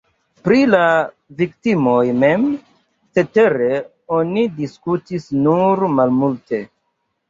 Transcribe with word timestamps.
Pri 0.45 0.61
la 0.69 0.79
viktimoj 1.41 1.99
mem, 2.23 2.49
cetere, 3.19 3.71
oni 4.19 4.49
diskutis 4.61 5.33
nur 5.47 5.89
malmulte. 6.03 6.69